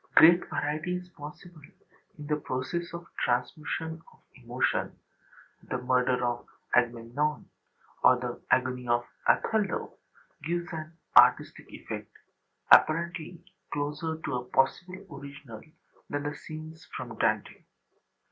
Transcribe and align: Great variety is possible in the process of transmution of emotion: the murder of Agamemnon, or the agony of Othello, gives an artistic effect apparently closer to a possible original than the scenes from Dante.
Great 0.15 0.49
variety 0.49 0.95
is 0.95 1.09
possible 1.09 1.61
in 2.17 2.25
the 2.25 2.35
process 2.37 2.91
of 2.91 3.05
transmution 3.23 4.01
of 4.11 4.19
emotion: 4.33 4.97
the 5.61 5.77
murder 5.77 6.25
of 6.25 6.47
Agamemnon, 6.73 7.45
or 8.03 8.15
the 8.17 8.41
agony 8.49 8.87
of 8.87 9.05
Othello, 9.27 9.99
gives 10.43 10.73
an 10.73 10.93
artistic 11.15 11.67
effect 11.69 12.09
apparently 12.71 13.43
closer 13.71 14.17
to 14.25 14.35
a 14.37 14.43
possible 14.45 15.05
original 15.15 15.61
than 16.09 16.23
the 16.23 16.33
scenes 16.33 16.83
from 16.97 17.15
Dante. 17.19 17.63